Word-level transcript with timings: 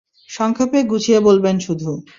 সংক্ষেপে 0.29 0.79
গুছিয়ে 0.83 1.19
বলবেন 1.19 1.55
শুধু। 1.59 1.89